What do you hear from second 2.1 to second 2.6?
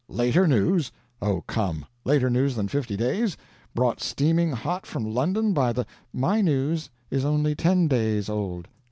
news